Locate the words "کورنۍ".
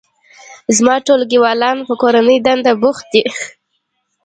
2.01-2.37